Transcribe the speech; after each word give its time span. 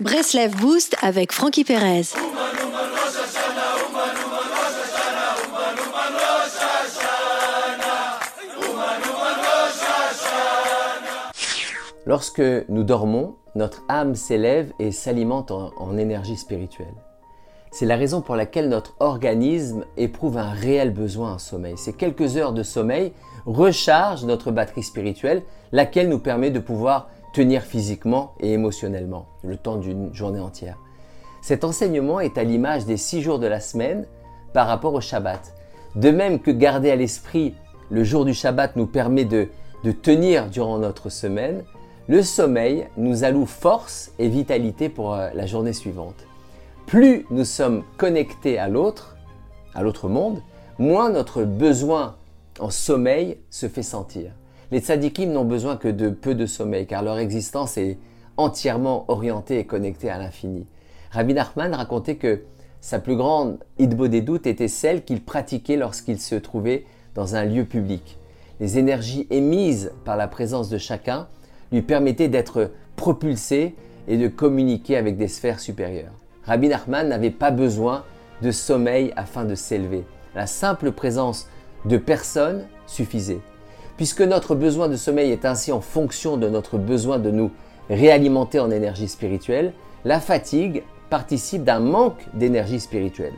Breslev 0.00 0.56
Boost 0.56 0.96
avec 1.02 1.30
Frankie 1.30 1.62
Perez. 1.62 2.14
Lorsque 12.06 12.40
nous 12.70 12.82
dormons, 12.82 13.34
notre 13.54 13.82
âme 13.90 14.14
s'élève 14.14 14.72
et 14.78 14.90
s'alimente 14.90 15.50
en, 15.50 15.98
énergie 15.98 16.38
spirituelle. 16.38 16.94
C'est 17.70 17.84
la 17.84 17.96
raison 17.96 18.22
pour 18.22 18.36
laquelle 18.36 18.70
notre 18.70 18.94
organisme 19.00 19.84
éprouve 19.98 20.38
un 20.38 20.52
réel 20.52 20.94
besoin 20.94 21.34
en 21.34 21.38
sommeil. 21.38 21.76
Ces 21.76 21.92
quelques 21.92 22.38
heures 22.38 22.54
de 22.54 22.62
sommeil 22.62 23.12
rechargent 23.44 24.24
notre 24.24 24.50
batterie 24.50 24.82
spirituelle, 24.82 25.42
laquelle 25.72 26.08
nous 26.08 26.20
permet 26.20 26.50
de 26.50 26.58
pouvoir 26.58 27.10
tenir 27.32 27.62
physiquement 27.62 28.34
et 28.40 28.52
émotionnellement 28.52 29.26
le 29.42 29.56
temps 29.56 29.76
d'une 29.76 30.12
journée 30.14 30.40
entière. 30.40 30.78
Cet 31.42 31.64
enseignement 31.64 32.20
est 32.20 32.38
à 32.38 32.44
l'image 32.44 32.84
des 32.84 32.96
six 32.96 33.22
jours 33.22 33.38
de 33.38 33.46
la 33.46 33.60
semaine 33.60 34.06
par 34.52 34.66
rapport 34.66 34.94
au 34.94 35.00
Shabbat. 35.00 35.54
De 35.94 36.10
même 36.10 36.40
que 36.40 36.50
garder 36.50 36.90
à 36.90 36.96
l'esprit 36.96 37.54
le 37.90 38.04
jour 38.04 38.24
du 38.24 38.34
Shabbat 38.34 38.76
nous 38.76 38.86
permet 38.86 39.24
de, 39.24 39.48
de 39.84 39.92
tenir 39.92 40.48
durant 40.48 40.78
notre 40.78 41.08
semaine, 41.08 41.64
le 42.08 42.22
sommeil 42.22 42.88
nous 42.96 43.24
alloue 43.24 43.46
force 43.46 44.12
et 44.18 44.28
vitalité 44.28 44.88
pour 44.88 45.14
euh, 45.14 45.30
la 45.34 45.46
journée 45.46 45.72
suivante. 45.72 46.26
Plus 46.86 47.24
nous 47.30 47.44
sommes 47.44 47.84
connectés 47.96 48.58
à 48.58 48.68
l'autre, 48.68 49.16
à 49.74 49.82
l'autre 49.82 50.08
monde, 50.08 50.42
moins 50.78 51.10
notre 51.10 51.44
besoin 51.44 52.16
en 52.58 52.70
sommeil 52.70 53.38
se 53.48 53.68
fait 53.68 53.82
sentir. 53.82 54.32
Les 54.72 54.78
tzadikim 54.78 55.32
n'ont 55.32 55.44
besoin 55.44 55.76
que 55.76 55.88
de 55.88 56.10
peu 56.10 56.36
de 56.36 56.46
sommeil 56.46 56.86
car 56.86 57.02
leur 57.02 57.18
existence 57.18 57.76
est 57.76 57.98
entièrement 58.36 59.04
orientée 59.08 59.58
et 59.58 59.66
connectée 59.66 60.10
à 60.10 60.18
l'infini. 60.18 60.66
Rabbi 61.10 61.34
Nachman 61.34 61.74
racontait 61.74 62.16
que 62.16 62.42
sa 62.80 63.00
plus 63.00 63.16
grande 63.16 63.58
idbo 63.78 64.06
des 64.06 64.20
doutes 64.20 64.46
était 64.46 64.68
celle 64.68 65.04
qu'il 65.04 65.22
pratiquait 65.22 65.76
lorsqu'il 65.76 66.20
se 66.20 66.36
trouvait 66.36 66.84
dans 67.16 67.34
un 67.34 67.44
lieu 67.44 67.64
public. 67.64 68.18
Les 68.60 68.78
énergies 68.78 69.26
émises 69.30 69.92
par 70.04 70.16
la 70.16 70.28
présence 70.28 70.68
de 70.68 70.78
chacun 70.78 71.26
lui 71.72 71.82
permettait 71.82 72.28
d'être 72.28 72.70
propulsé 72.94 73.74
et 74.06 74.18
de 74.18 74.28
communiquer 74.28 74.96
avec 74.96 75.16
des 75.16 75.28
sphères 75.28 75.58
supérieures. 75.58 76.14
Rabbi 76.44 76.68
Nachman 76.68 77.08
n'avait 77.08 77.30
pas 77.30 77.50
besoin 77.50 78.04
de 78.40 78.52
sommeil 78.52 79.12
afin 79.16 79.44
de 79.44 79.56
s'élever. 79.56 80.04
La 80.36 80.46
simple 80.46 80.92
présence 80.92 81.48
de 81.86 81.96
personnes 81.96 82.66
suffisait. 82.86 83.40
Puisque 84.00 84.22
notre 84.22 84.54
besoin 84.54 84.88
de 84.88 84.96
sommeil 84.96 85.30
est 85.30 85.44
ainsi 85.44 85.72
en 85.72 85.82
fonction 85.82 86.38
de 86.38 86.48
notre 86.48 86.78
besoin 86.78 87.18
de 87.18 87.30
nous 87.30 87.50
réalimenter 87.90 88.58
en 88.58 88.70
énergie 88.70 89.08
spirituelle, 89.08 89.74
la 90.06 90.20
fatigue 90.20 90.84
participe 91.10 91.64
d'un 91.64 91.80
manque 91.80 92.24
d'énergie 92.32 92.80
spirituelle. 92.80 93.34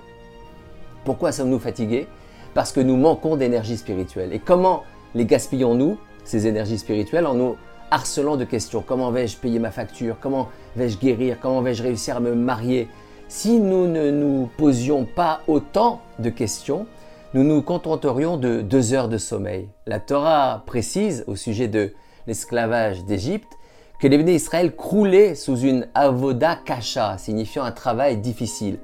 Pourquoi 1.04 1.32
sommes-nous 1.32 1.58
fatigués? 1.58 2.06
Parce 2.54 2.70
que 2.70 2.78
nous 2.78 2.96
manquons 2.96 3.34
d'énergie 3.34 3.76
spirituelle. 3.76 4.32
Et 4.32 4.38
comment 4.38 4.84
les 5.16 5.26
gaspillons-nous, 5.26 5.98
ces 6.22 6.46
énergies 6.46 6.78
spirituelles, 6.78 7.26
en 7.26 7.34
nous 7.34 7.56
harcelant 7.90 8.36
de 8.36 8.44
questions? 8.44 8.84
Comment 8.86 9.10
vais-je 9.10 9.38
payer 9.38 9.58
ma 9.58 9.72
facture? 9.72 10.14
Comment 10.20 10.48
vais-je 10.76 10.96
guérir? 10.96 11.38
Comment 11.42 11.60
vais-je 11.60 11.82
réussir 11.82 12.18
à 12.18 12.20
me 12.20 12.36
marier? 12.36 12.86
Si 13.26 13.58
nous 13.58 13.88
ne 13.88 14.12
nous 14.12 14.48
posions 14.58 15.06
pas 15.06 15.40
autant 15.48 16.02
de 16.20 16.30
questions, 16.30 16.86
nous 17.34 17.44
nous 17.44 17.62
contenterions 17.62 18.36
de 18.36 18.60
deux 18.60 18.92
heures 18.92 19.08
de 19.08 19.16
sommeil. 19.16 19.70
La 19.86 20.00
Torah 20.00 20.64
précise 20.66 21.24
au 21.26 21.34
sujet 21.34 21.66
de 21.66 21.94
l'esclavage 22.26 23.04
d'Égypte 23.04 23.58
que 23.98 24.06
les 24.06 24.18
bénis 24.18 24.34
Israël 24.34 24.76
croulaient 24.76 25.34
sous 25.34 25.56
une 25.56 25.88
avoda 25.94 26.56
kasha, 26.56 27.16
signifiant 27.16 27.64
un 27.64 27.72
travail 27.72 28.18
difficile. 28.18 28.80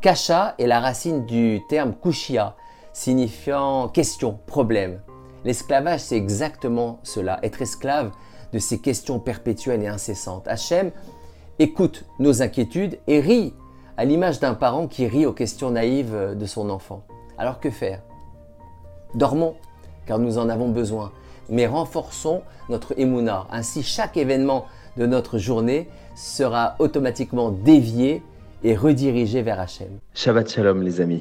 Kasha 0.00 0.54
est 0.58 0.66
la 0.66 0.80
racine 0.80 1.26
du 1.26 1.60
terme 1.68 1.94
kushia, 1.94 2.56
signifiant 2.94 3.88
question, 3.88 4.38
problème. 4.46 5.00
L'esclavage, 5.44 6.00
c'est 6.00 6.16
exactement 6.16 6.98
cela. 7.02 7.40
Être 7.42 7.60
esclave, 7.60 8.12
de 8.52 8.58
ces 8.58 8.78
questions 8.78 9.18
perpétuelles 9.18 9.82
et 9.82 9.88
incessantes. 9.88 10.46
Hachem 10.46 10.92
écoute 11.58 12.04
nos 12.18 12.42
inquiétudes 12.42 12.98
et 13.06 13.20
rit 13.20 13.54
à 13.96 14.04
l'image 14.04 14.40
d'un 14.40 14.54
parent 14.54 14.86
qui 14.86 15.06
rit 15.06 15.26
aux 15.26 15.32
questions 15.32 15.70
naïves 15.70 16.34
de 16.36 16.46
son 16.46 16.70
enfant. 16.70 17.02
Alors 17.42 17.58
que 17.58 17.70
faire? 17.70 17.98
Dormons, 19.16 19.56
car 20.06 20.20
nous 20.20 20.38
en 20.38 20.48
avons 20.48 20.68
besoin, 20.68 21.10
mais 21.48 21.66
renforçons 21.66 22.42
notre 22.68 22.96
émouna. 22.96 23.48
Ainsi, 23.50 23.82
chaque 23.82 24.16
événement 24.16 24.66
de 24.96 25.06
notre 25.06 25.38
journée 25.38 25.88
sera 26.14 26.76
automatiquement 26.78 27.50
dévié 27.50 28.22
et 28.62 28.76
redirigé 28.76 29.42
vers 29.42 29.58
Hachem. 29.58 29.88
Shabbat 30.14 30.52
Shalom 30.52 30.82
les 30.82 31.00
amis. 31.00 31.20